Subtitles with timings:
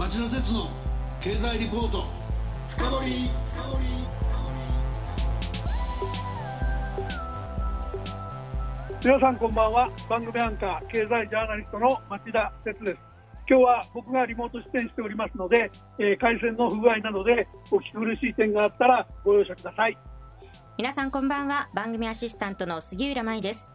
[0.00, 0.66] 町田鉄の
[1.20, 2.04] 経済リポート。
[2.70, 3.30] 深掘
[9.04, 9.90] 皆さんこんばんは。
[10.08, 12.98] 番組アンカー経済ジャーナリストの町田哲です。
[13.46, 19.98] 今日は僕がリモート出演しておりますので、えー、回線の不具合などでお聞き苦しい点があったらご容赦ください。
[20.78, 21.68] 皆さんこんばんは。
[21.74, 23.70] 番組アシスタントの杉浦舞です。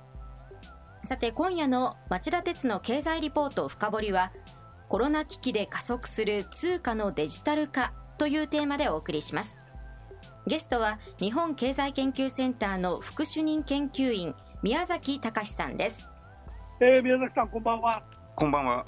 [1.04, 4.32] さて今夜の町田鉄の経済リポート深掘りは
[4.88, 9.60] コロナ危機で加速する通貨のデジタル化というテーマでお送りします。
[10.48, 16.08] ゲストは日本経済研究センターの副主任研究員宮崎隆さんです、
[16.80, 18.04] えー、宮崎さんこんばんは。
[18.36, 18.86] こんばんは。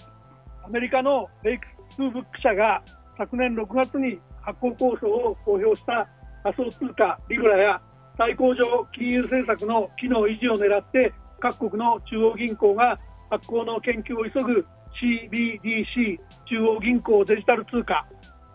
[0.64, 2.84] アメリカのフェイクスブック社が
[3.18, 6.08] 昨年6月に発行構想を公表した
[6.44, 7.82] 仮想通貨リブラや
[8.18, 14.66] 対抗上金融政策の機能維持を狙って各国の中央銀行が発行の研究を急ぐ
[15.02, 18.08] CBDC 中央銀行デジタル通貨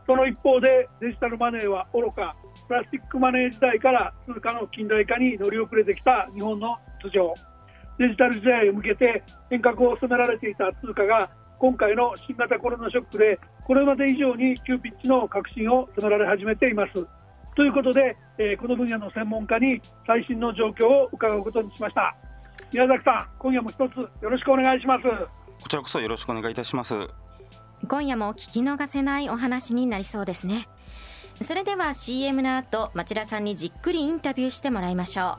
[0.06, 2.34] その一方でデジタルマネーは愚か
[2.68, 7.32] プラスチックマネー時代から通貨の近代化に乗り遅れてきた日本の通常
[7.98, 16.92] デジタル時代へ向けて変革を進められていた通貨が今回の新型コロナショックでこれまで以上に急ピッチの革新を迫られ始めています。
[17.54, 22.16] ということで、えー、この分野の専門家に最新の状況を伺うことにしました。
[22.72, 25.02] 宮崎さん、今夜も一つよろしくお願いします。
[25.62, 27.08] こちらこそよろしくお願いいたします。
[27.88, 30.68] 今夜も聞き逃せないお話になりそうですね。
[31.40, 35.38] それでは CM の後町田さんにじっくりインタビューしてもらいましょ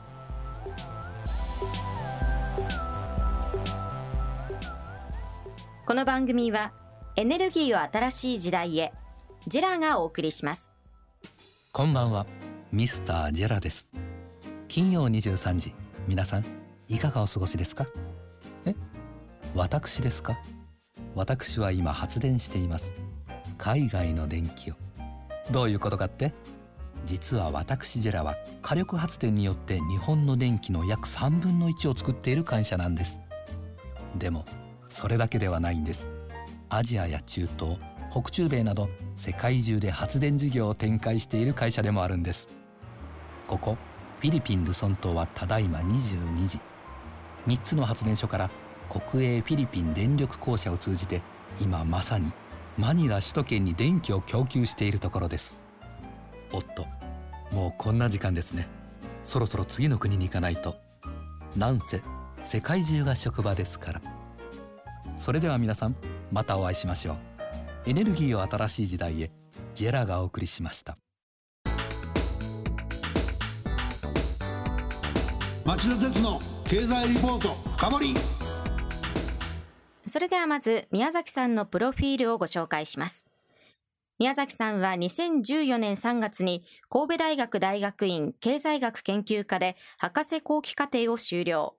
[5.86, 6.72] この番組は
[7.16, 8.92] エネルギーを新しい時代へ
[9.46, 10.74] ジェラがお送りします。
[11.72, 12.26] こんばんは
[12.72, 13.88] ミスタージェラです。
[14.68, 15.74] 金曜23時
[16.08, 16.44] 皆さん
[16.88, 17.86] いかがお過ごしですか？
[18.66, 18.74] え？
[19.56, 20.36] 私ですか？
[21.14, 22.96] 私は今発電しています。
[23.56, 24.74] 海外の電気を。
[25.52, 26.32] どういうことかって？
[27.06, 33.20] 実は私ジェラは火力発電によって日本の電気の約3分の1を作っている会社なんです。
[34.18, 34.44] でも
[34.88, 36.08] それだけではないんです。
[36.68, 37.78] アジアや中東
[38.10, 42.48] 北中米など世界中で発電事業を展開している会社でもあるんです。
[43.46, 43.76] ここ
[44.18, 46.58] フィリピン・ルソン島はただいま22時。
[47.46, 48.50] 3つの発電所から
[49.10, 51.20] 国営フィリピン電力公社を通じて
[51.60, 52.30] 今まさに
[52.78, 55.58] マニラ首都圏に電気を供給しているところです。
[56.52, 56.86] おっと
[57.54, 58.68] もうこんな時間ですね。
[59.24, 60.76] そろそろ次の国に行かないと。
[61.56, 62.02] なんせ
[62.42, 64.02] 世界中が職場ですから。
[65.16, 65.96] それでは皆さん
[66.30, 67.16] またお会いしましょう。
[67.86, 69.30] エネルギーを新しい時代へ
[69.74, 70.96] ジェラがお送りしました。
[75.64, 78.14] 町田鉄の経済リポート深掘
[80.14, 83.26] それではまず宮崎さんのプロフィールをご紹介します。
[84.20, 91.74] 宮崎さんは2014年3月に神戸大学大学院経済学研究科で博士後期課程を修了。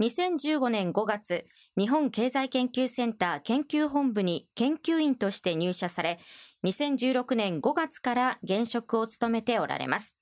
[0.00, 1.46] 2015年5月、
[1.76, 6.20] 日本経済研究センター研究本部に研究員として入社され、
[6.62, 10.16] 2016年5月から現職を務めておられます。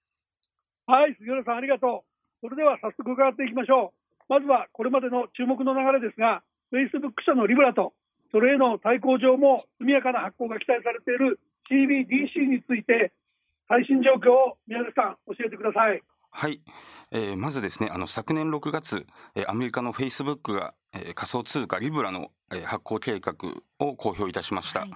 [0.87, 2.03] はい、杉浦さんありがと
[2.41, 2.41] う。
[2.41, 3.93] それでは早速伺っていきましょ
[4.31, 4.33] う。
[4.33, 7.93] まずはこれまでの注目の流れですが、フェイスブック社のリブラと、
[8.33, 11.39] それへの対抗上も速やかな発行が期待されている
[11.71, 13.13] CBDC について、
[13.69, 16.03] 最新状況を宮崎さん、教えてください。
[16.31, 16.63] はい、
[17.11, 23.35] えー、まずですね、あの昨年6月、えー、アメリカのフェイスブックが、えー、仮想通貨リブラの、えー、発行計画
[23.79, 24.81] を公表いたしました。
[24.81, 24.91] はい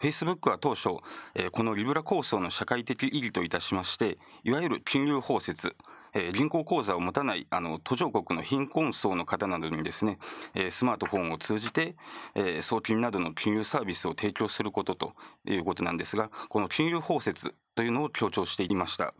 [0.00, 0.90] フェイスブックは当初、
[1.34, 5.74] えー、このリブラ構想の社会的意義といたしまして、いわゆる金融包摂、
[6.14, 10.18] えー、銀行口座を持たないあの途上国の貧困層の方などにですね、
[10.54, 11.96] えー、スマートフォンを通じて、
[12.34, 15.12] えー、送金などの金融サービスを提供することと
[15.46, 19.14] いうことなんですが、この金融包摂というのを強調していました。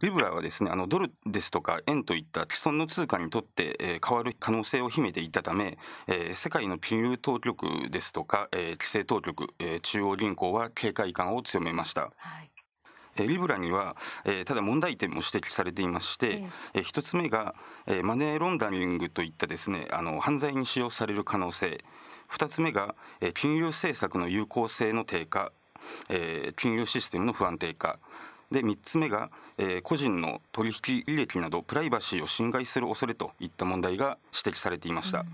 [0.00, 5.76] リブラはですね、あのドルですとか円といった既存の通貨にとって、えー、変わる可能性を秘めていたため、
[6.06, 12.02] えー、世界の金融当局ですとか、えー、規制当局、えー、中央銀行は警戒感を強めました。
[12.16, 12.50] はい
[13.26, 16.44] リブラには、えー、ただ問題点も指摘されていまして、
[16.74, 17.54] えー、一つ目が、
[17.86, 21.82] えー、マネーロンダリングといったですねあの犯罪に使用される可能性。
[22.28, 25.50] 二つ目が、えー、金融政策の有効性の低下、
[26.10, 27.98] えー、金融システムの不安定化。
[28.50, 35.20] で3つ目が、えー、個人の取引履歴などプライバシーを侵害する恐れといった問題が指摘されていました。
[35.20, 35.26] うん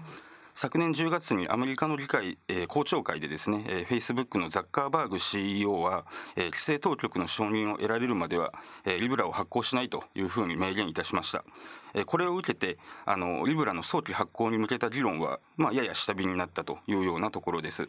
[0.56, 6.06] 昨年10月にアメリカの議会、えー、公聴会でですね、えー、フェイスブックのザッカーバーグ CEO は、
[6.36, 8.52] えー、規制当局の承認を得られるまでは、
[8.84, 11.44] えー、リブラを発行しないというふうに明言いたしました。
[11.92, 17.88] えー、これを受けてあのリブラの早期発行に向けた議論は、まあ、やや下火になったというようなところです。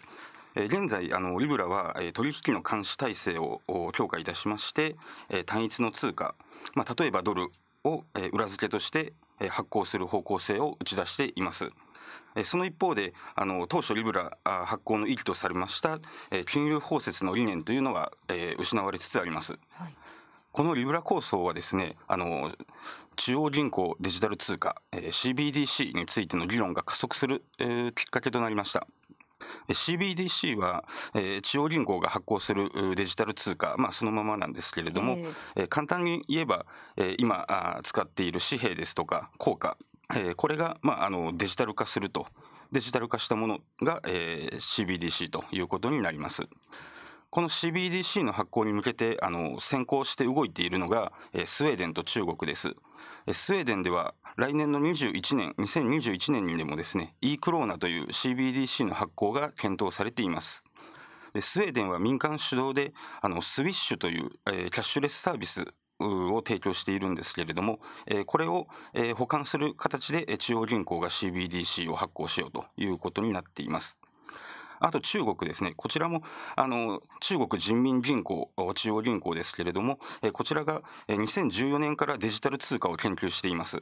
[0.55, 3.61] 現在あのリブラは取引の監視体制を
[3.93, 4.95] 強化いたしまして
[5.45, 6.33] 単一の通貨、
[6.75, 7.49] まあ、例えばドル
[7.83, 9.11] を裏付けとして
[9.49, 11.71] 発行する方向性を打ち出しています。
[12.43, 15.99] その一方であの当初リブラ発行の意義とされました
[16.45, 18.11] 金融包摂の理念というのは
[18.57, 19.53] 失われつつあります。
[19.71, 19.95] はい
[20.55, 22.49] このリブラ構想はですね、あの
[23.17, 28.87] 中央銀行デジタル通貨、えー、CBDC についての議論が加速する、えー、きっかけとなりました。
[29.67, 35.17] CBDC は、えー、中央銀行が発行するデジタル通貨、まあ、そのままなんですけれども、
[35.57, 36.65] えー、簡単に言えば、
[36.95, 39.77] えー、今あ使っている紙幣ですとか硬貨、
[40.11, 42.27] えー、これが、まあ、あのデジタル化すると
[42.71, 46.43] デジタル化したものが、えー、CBDC ということになります。
[47.29, 52.75] この CBDC の発行に向けてあの先行して動いているのが、えスウェーデンと中国です。
[53.31, 60.63] スウェーデンでは来年の21年、2021年にでもですね、e クローナという CBDC の発行が検討されています。
[61.41, 65.65] スウェーデンは民間主導であのスウィッシュという、えキャッシュレスサービス
[65.99, 67.79] を提供しているんですけれども、
[68.25, 68.67] これを
[69.15, 73.97] 保管する形で中央銀行が CBDC を発行しようということになっています。
[74.85, 75.73] あと中国ですね。
[75.75, 76.21] こちらも、
[76.55, 79.99] あの、中国人民銀行、中央銀行ですけれども、
[80.31, 83.81] こちらが2014年からデジタル通貨を研究しています。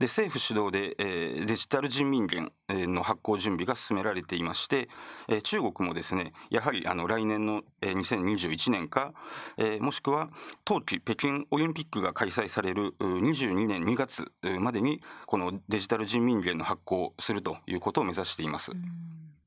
[0.00, 4.88] で、政府主導でデジタル人民元の発行準備が進められていまして、
[5.44, 9.12] 中国もですね、やはりあの来年の2021年か、
[9.80, 10.30] もしくは
[10.64, 18.72] 冬季北京オリンピックが開催される22年2月までに、このデジタル人民元の発行をするということを目指しています。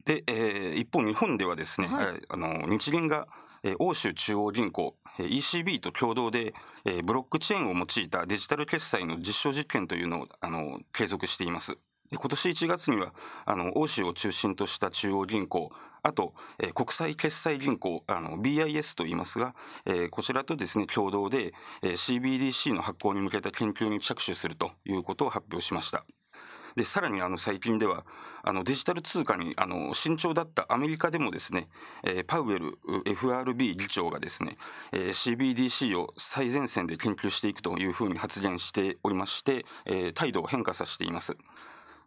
[0.06, 3.28] で、えー、一方日本ではですね、はい、あの日銀が
[3.80, 6.54] 欧州中央銀行 ECB と共同で
[7.06, 11.78] ブロックチェーンを用いたデジタル決済の実証実験というのをあの継続しています。
[12.12, 13.14] 今年1月には
[13.46, 15.72] あの欧州を中心とした中央銀行
[16.04, 19.56] あと、えー、国際決済銀行あの BIS と言いますが、
[19.86, 26.06] えー、こちらとですね共同で、えー、CBDC の発行に向けた研究に着手するということを発表しました。
[26.76, 28.06] でさらにあの最近では
[28.44, 31.68] あのデジタル通貨にあの慎重だったアメリカでもですね、
[32.04, 34.58] えー、パウエル FRB 議長がですね、
[34.92, 41.38] えー、CBDC を最前線で研究していくというふうに発言しておりまして、えー、態度を変化させています。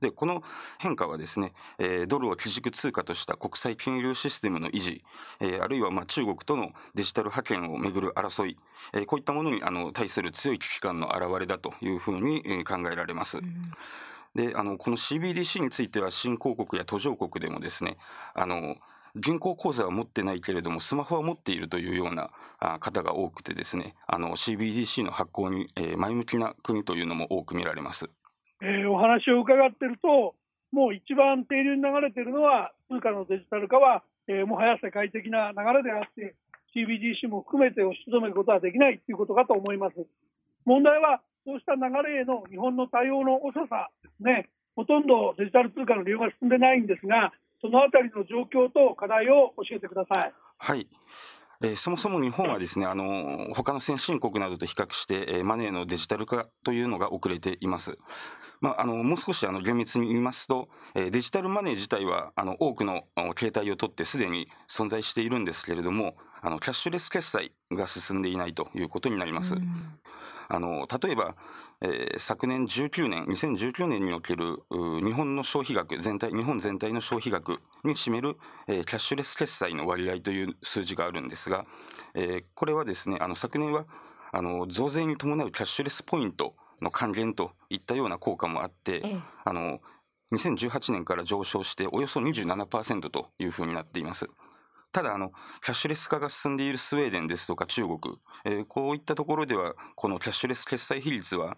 [0.01, 0.43] でこの
[0.79, 5.03] 変化はですね、えー、ドルを基軸通貨とした国際金融システムの維持、
[5.41, 8.57] えー、あるいはまあ中国とのデジタル覇権をめぐる争い、
[8.93, 13.39] えー、こういったものにあの対する強い危機感の表れだというふうに考えられます。
[13.39, 13.73] うん
[14.37, 17.97] で、あの、この CBDC については新興国や途上国でもですね、
[18.35, 18.77] あの、
[19.17, 22.31] 銀行口座は持ってないけれども、スマホは持っているというような
[22.79, 25.67] 方が多くてですね、あの、CBDC の発行に、
[25.97, 28.11] 前向きな国というのも多く見られます。
[28.61, 30.35] えー、お話を伺ってると、
[30.71, 36.35] もう一番低流に流れているのは、通貨のデジタル化は、えー、もはや世界的な流れであって、
[36.77, 39.97] CBDC も含めて押しとどめることはできないということかと思います。
[40.67, 47.33] 問題は、そうした流れへの日本の対応の遅さですね、ほとんどデジタル通貨の利用が進んでないんですが、
[47.63, 50.33] そのあたりの状況と課題を教えてください。
[50.59, 50.89] はい
[51.63, 57.97] えー、そもそも日本はですね、あの、他の先進国などと比較して、えー、マネーのデジタル化というのが遅れています。
[58.61, 63.05] まあ、あの、もう少しあの厳密に言いますと、えー、デジタルマネー自体は、あの、多くの
[63.39, 69.55] 携帯を取ってすでに存在しているんですけれども、あの、キャッシュレス決済が進んでいないということになります。
[70.49, 71.37] あの、例えば、
[71.81, 78.37] えー、昨年19年、2019年における日本の消費額全体、日本全体の消費額に占める、
[78.69, 81.67] えー、キャッシュレス決済の割合という数字があるんですが、
[82.15, 83.87] えー、これはですね、あの、昨年は、
[84.33, 89.81] あの、増税に伴うキャッシュレスポイントの還元といったような効果もあって、ええ、あの、
[90.33, 94.29] 2018年から上昇しておよそ27%というふうになっています。
[94.93, 95.31] ただあの、
[95.63, 97.99] キャッシュレス化が進んでいるスウェーデンですとか中国、
[98.45, 101.57] えー、こういったところでは、このキャッシュレス決済比率は、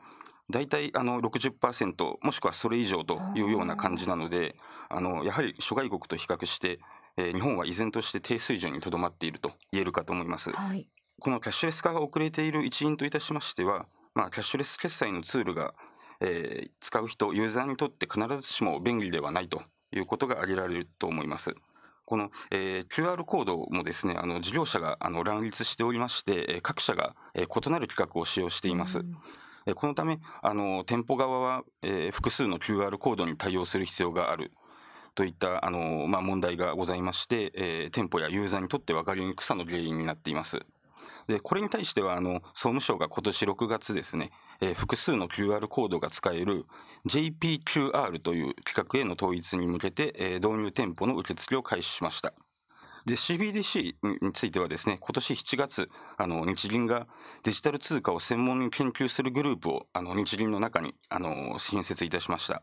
[0.50, 4.56] 大体あの60%、もしくはそれ以上というような感じなので、
[4.88, 6.80] あのやはり諸外国と比較して、
[7.18, 10.50] えー、日本は依然として低水準にとどまっていると言えるかと思います。
[10.52, 10.88] はい、
[11.20, 15.74] このキャッシュレス化が遅れている一因といたしましては、まあ、キャッシュレス決済のツールが、
[16.20, 21.54] えー、使う人、ユーザーにとって必ずしも便利ではないということが挙げられると思います。
[22.08, 29.00] この、えー、QR コードもですね、あの事業者があの乱立しておりまして、各社が、えー、異なる規格を使用しています。
[29.00, 34.52] うん、このため、あの店舗側は、えー、複数の QR コードに対応する必要がある。
[35.14, 40.64] といったあの、まあ、問題がございまして、えー、店舗やユーザーにとって分かりにくさの原因になっています。
[41.26, 46.66] で、これに対しては、あの、総務省が今年6月ですね、えー、複数の QR コードが使える
[47.06, 52.32] JPQR という規格への統一に向けて、えー、導入店舗の受付を開始しました。
[53.06, 55.88] CBDC についてはですね今年7月
[56.18, 57.06] あの日銀が
[57.42, 62.62] デジタル通貨を専門に研究するグループをあの日銀の中にあの新設いたしました。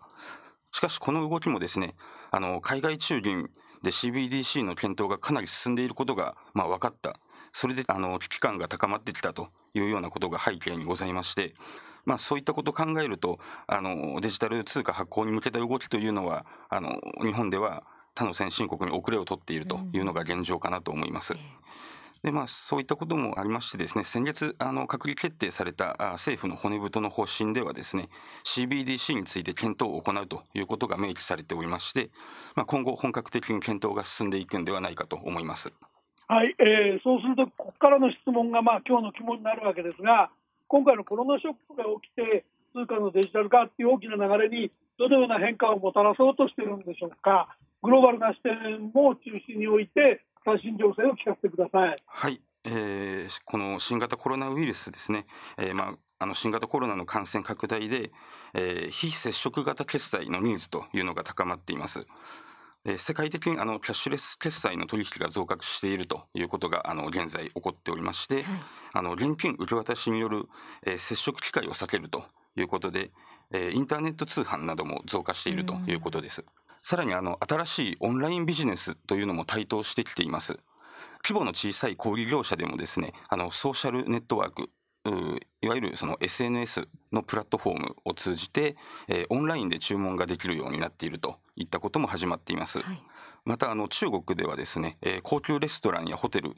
[0.71, 1.95] しかしこの動きもですね
[2.31, 3.49] あの海外中銀
[3.81, 7.19] で CBDC の検討がかなり進んでいることが、まあ、分かった。
[7.51, 9.49] それであの危機感が高まってきたと。
[9.75, 11.53] いうようなことが背景にございまして
[12.05, 21.35] まあ、そういったことを考えるとあのデジタル通貨発行に向けた動きというのはあの日本では他の先進国に遅れを取っているというのが現状かなと思います。
[22.23, 28.09] でまあ、そういったこともありましてですね先月あの閣議決定された政府の骨太の方針ではですね
[28.43, 32.09] CBDC について検討を行うということが明記されておりまして、
[32.55, 35.71] まあ、今後本格的に検討が進んでいくんではないかと思います。
[36.27, 40.31] はい、えー、そうするとここからの質問がまあ今日の肝になるわけですが
[40.67, 47.55] 今回のコロナショックが起きて通貨のデジタル化っていう大きな流れにどのような変化をもたらそうとしているんでしょうか。
[47.83, 51.95] グローバルな視点も中心に置いて最新情勢を聞かせてください。
[52.05, 55.25] はい、えー、この新型コロナウイルスですね、
[55.57, 58.11] えー、まああの新型コロナの感染拡大で、
[58.53, 62.07] えー、非接触型決済のニーズというのが高まっています。
[62.85, 68.45] え世界的にあのキャッシュレス決済の取引が増加しているということがあの現在起こっておりまして、はい、
[68.93, 70.47] あの現金受け渡しによる、
[70.85, 72.23] え接触機会を避けると
[72.55, 73.09] いうことで、
[73.51, 76.45] えインターネット通販なども増加しているということです。
[76.83, 80.59] さらにあの新しいオンラインビジネスというのも台頭してきています。
[81.23, 84.69] 規模の小さい小売業者でもですね、あのソーシャルネットワーク、
[85.61, 88.75] いわゆるその SNS のプラットフォームを通じて、
[89.07, 92.79] えー、オンラインで注文ができるようになっているといったことも始まっています。
[92.79, 93.01] はい、
[93.45, 96.53] またあの中国ではですね、えー、高級レストランやホテル、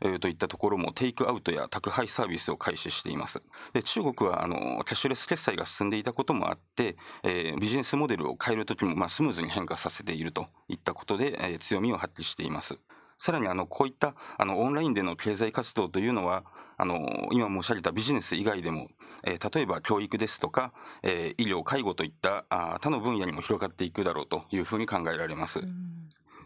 [0.00, 3.42] えー、といったところもテイクアウトや宅配サービスを開始しています。
[3.74, 12.78] で中国はあのキャッシュレス決済が進んでいたこともあって、えー、ビジネスモデルを変えるときもまあスムーズに変化させているといったことで、えー、強みを発揮しています。
[13.22, 16.44] さらにあのこういったあのオンラインでの経済活動というのは
[16.82, 16.98] あの
[17.30, 18.88] 今申し上げたビジネス以外でも、
[19.22, 20.72] えー、例えば教育ですとか、
[21.04, 25.60] えー、医療介護といったあ他の分野にも広がっていくだろうというふうに考えられます。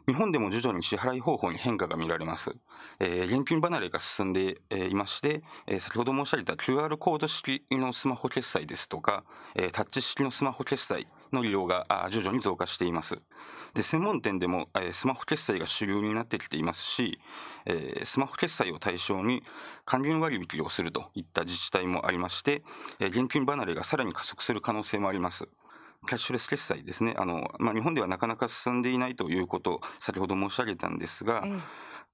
[0.07, 2.55] 日本でも徐々に支払い方法に変化が見られます。
[3.01, 9.25] えー、現金離れが進んで、えー、いまして、えー、先ほど申し上げた QR コード式のスマホ決済ですとか、
[9.55, 13.19] えー、タッチ式のスマホ決済の利用が徐々に増加しています。
[13.75, 17.19] で専門店でも、えスマホ決済が主流になってきていますし、
[17.67, 19.43] えスマホ決済を対象に
[19.85, 22.63] 還元割引をするといった自治体もありまして、
[23.01, 25.49] え現金離れがさらに加速する可能性もあります。
[26.07, 27.15] キャッシュレス決済ですね。
[27.19, 31.45] あの、まあ、日本ではなかなか進んでいないということを先ほど申し上げたんですが、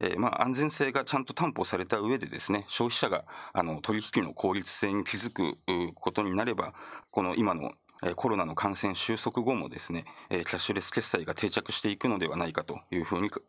[0.00, 5.59] えー、まあ、安全性がちゃんと担保された上でですね、消費者があの取引の効率性に気づく
[5.95, 6.75] ことになれば、
[7.11, 7.73] この今の
[8.16, 13.42] コロナの感染収束後もですね、キャッシュレス決済が定着していくのではないかというふうに考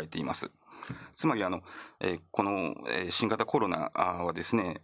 [0.00, 0.50] えています。
[1.14, 1.62] つまりあの、
[2.30, 2.74] この
[3.10, 4.82] 新型コロナはですね、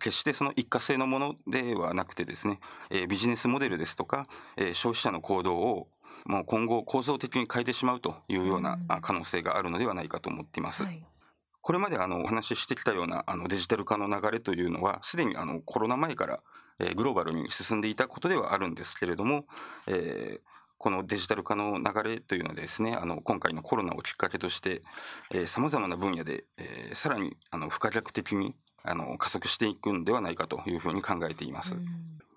[0.00, 2.60] 決してその一過性のものではなくてですね、
[3.08, 4.26] ビジネスモデルですとか、
[4.72, 5.88] 消費者の行動を
[6.24, 10.84] もう今後構造的に変えてしまうというような可能性があるのではないかと思っています。
[10.84, 11.02] はい
[11.66, 16.40] これまであのお話ししてきたようなあのデジタル化の流れというのは、すでにあのコロナ前から
[16.78, 19.46] えグローバルに進んでいたことではあるんですけれども、
[19.86, 20.40] えー、
[20.78, 24.82] このデジタル化の流れというのはですね、あの今回のコロナをきっかけとして、
[25.46, 31.74] さまざまな分野で、えー、さらにあの不可逆的にあの加速していくんではないかというふうに考えています。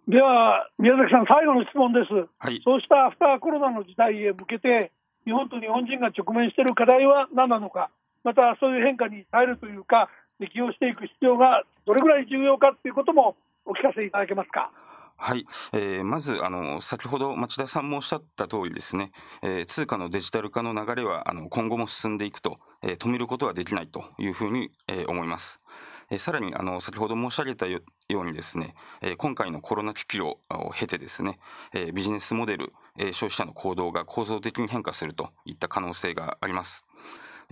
[0.08, 4.92] では、宮崎さん、最後の質問です、はい、そうしたアフターコロナの時代へ向けて、
[5.26, 7.92] 日本と日本人が直面している課題は何なのか、
[8.24, 13.36] またそういう変化に耐えるというか、適応していく必要がどれぐらい重要かということも
[13.70, 14.72] お聞かせいただけますか？
[15.16, 19.12] はい、えー、まずあの先ほど町田さんもおっしゃった通りですね、
[19.44, 25.62] えー、通貨のデジタル化の流れはあの今後も進んでいくと、えー、止めることはできないというふうに、えー、思います。
[26.10, 28.74] えー、さらにあの先ほど申し上げたようにですね、
[29.04, 30.40] えー、今回のコロナ危機を
[30.74, 31.38] 経てですね、
[31.76, 36.86] えー、ビジネスモデル、えー、消費者の行動が構造的に変化するといった可能性があります。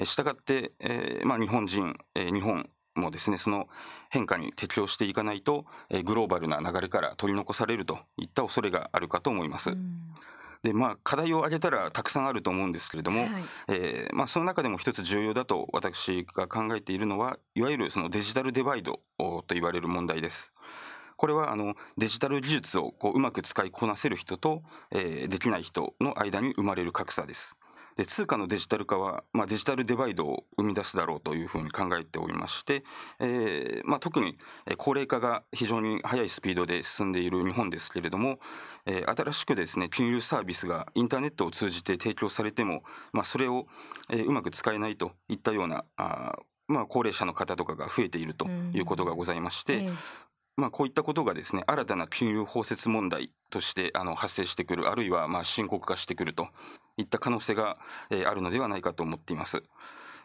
[0.03, 2.67] したがって、えーまあ、日本人、えー、日本
[2.99, 3.67] もですねその
[4.09, 9.75] 変化に適応していかないと、えグローバルな流れから取り残されるといった恐れがあるかと思います。
[10.63, 13.29] でまあ、課題を挙げたらたくさんあると思うんですけれども、はい、
[13.69, 20.53] えー、まあ、その中でも一つ重要だと私が考えているのはいわゆるそのデジタルデバイドと言われる問題です。
[21.15, 24.61] これはあのデジタル技術をこううまく使いこなせる人と、
[24.91, 27.57] えー、できない人の間に生まれる格差です。
[27.97, 32.83] で通貨のデジタル化は、まあ、デジタルデバイドを生み出すだろうというふうに考えておりまして、
[33.19, 34.37] えーまあ、特に
[34.77, 38.39] 高齢化が非常に速いスピードで進んでいる日本ですけれども、
[38.85, 43.65] えー、新しくですね金融サービスがインターネットを通じて提供されても、まあ、それを、
[44.11, 46.37] えー、うまく使えないといったようなあ
[46.67, 49.89] まあ、高齢者の方とかが増えているということがございまして、
[50.57, 56.47] まあ、こういったことがですね新たな金融包摂問題としてあの発生してくるあるいはまあ深刻化してくると
[56.97, 57.77] いった可能性が、
[58.09, 59.63] えー、あるのではないかと思っています。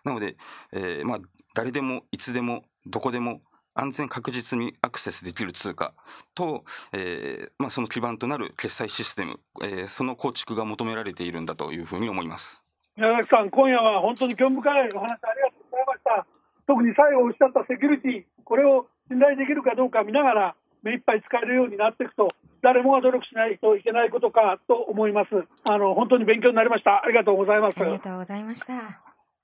[0.05, 0.37] なので、
[0.73, 1.19] えー、まあ
[1.55, 3.43] 誰でもいつでもどこでも
[3.75, 5.95] 安全確実にアクセスできる通貨
[6.35, 12.63] と、えーまあ、その基盤となる決済システム、えー、その構築が求められているんだというふうに思います
[12.97, 16.27] 宮崎さん、今夜は本当に興味深いお話ありがとうございました。
[16.67, 22.29] 特に最後おっしゃったセキュリティ、これを信頼できるかどうか見ながら、目いっぱい使えるようになっていくと、
[22.63, 25.29] 誰もが努力しないといけないことかと思います。
[25.65, 27.05] あの本当に勉強になりました。
[27.05, 27.79] ありがとうございます。
[27.79, 28.73] ありがとうございました。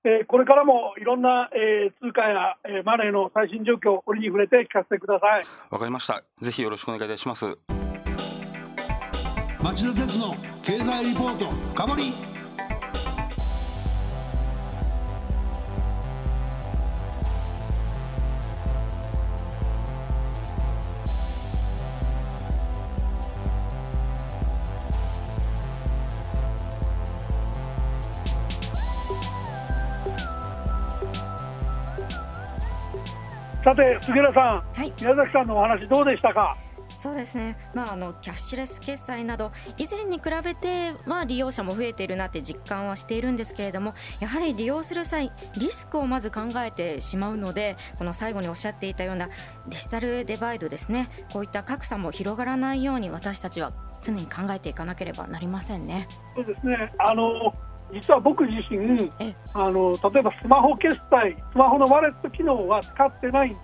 [0.05, 5.43] えー、これからもいろんな、えー、通貨や、えー、マネーの最新状況、折に触れて聞かせてください。
[5.71, 6.23] わかりました。
[6.41, 7.45] ぜひよろしくお願いいたします。
[9.61, 12.13] 町田鉄の経済リポート深掘
[33.65, 36.57] さて杉浦さん、はい、宮崎さんのお話どうでしたか？
[36.97, 49.29] そうですね、まあ、あのキャッシュレス決済など以前に比べて、まあ、利用者も増えているなって実感はしているんですけれどもやはり利用する際リスクをまず考えてしまうのでこの最後におっしゃっていたような
[49.69, 51.09] デジタルデバイドですね。
[51.33, 53.73] こういった格差も広がらないように私たちは
[54.09, 56.09] 常に考えていかなければなりませんね。
[56.35, 56.93] そうですね。
[56.99, 57.55] あの
[57.93, 59.11] 実は僕自身
[59.55, 63.59] あの例えばスマホ決済スマホのワレット機能は使ってないんで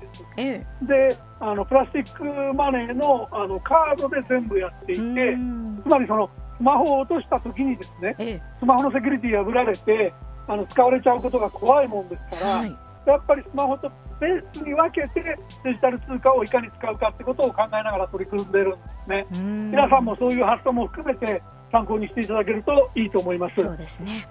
[0.80, 2.24] す、であのプラスチック
[2.54, 5.36] マネーのあのカードで全部やっていて
[5.82, 10.14] つまりそのスマホを落とした時にですね、スマホのセキュリティ破られて
[10.48, 19.26] あの使われちゃうことが怖いもんですから、はい、やっぱりスマホとベースに分けてデジタル通貨をいかに使うかってことを考えながら取り組んでるんですね。
[19.70, 23.62] 皆さんもそういう発想も含めて参考にしていただけるといいと思います。
[23.62, 24.26] そうですね。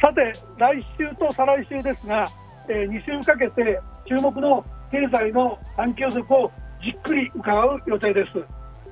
[0.00, 2.26] さて来週と再来週ですが、
[2.68, 8.32] えー、2週かけて注目の経済の短期予測をじっくり伺う予定です。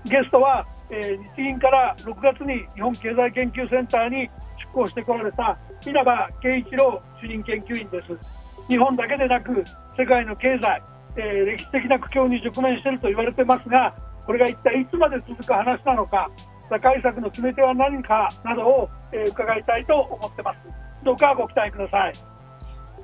[0.04, 8.46] ゲストは、えー、日銀から6月に日本経済研究センターに出向してこられた稲葉圭一郎主任研究員です。
[8.68, 9.64] 日本だけでなく
[9.96, 10.82] 世界の経済、
[11.16, 13.94] えー、歴史的な苦境に直面していると言われてますが
[14.24, 16.28] これが一体いつまで続く話なのか
[16.68, 20.58] 打開策の決め手は何かなどを、えー、伺いたいと思ってます。
[21.04, 22.12] どうかご期待ください。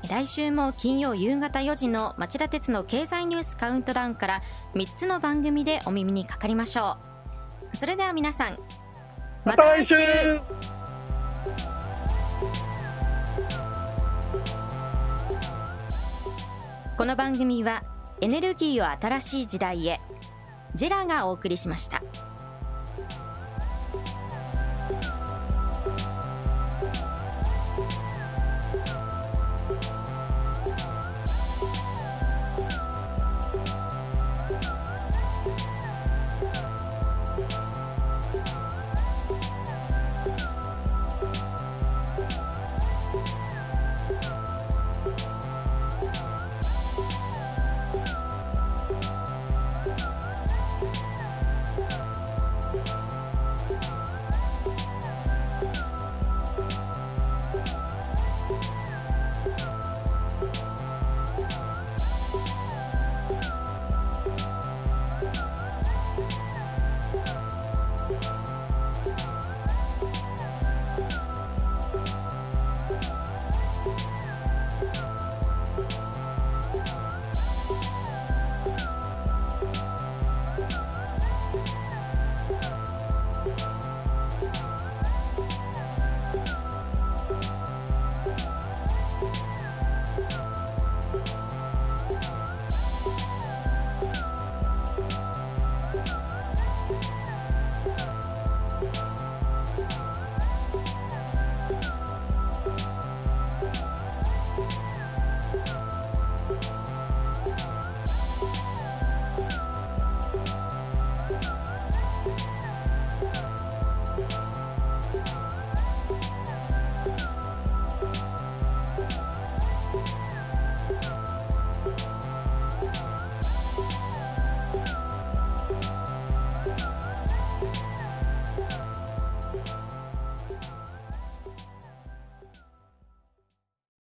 [0.08, 4.42] 来週も金曜夕方4時の町田鉄の経済ニュースカウントダウンから
[4.74, 7.11] 3つの番組でお耳にかかりましょう。
[7.74, 8.58] それでは皆さん
[9.44, 9.94] また来週
[16.96, 17.82] この番組は
[18.20, 19.98] エネルギーを新しい時代へ
[20.74, 22.02] ジェラがお送りしました。